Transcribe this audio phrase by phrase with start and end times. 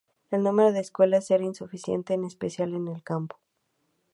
[0.31, 3.37] El número de escuelas era insuficiente, en especial en el campo.